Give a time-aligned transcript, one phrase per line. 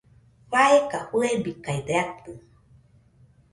[0.49, 2.31] faeka fɨebikaide atɨ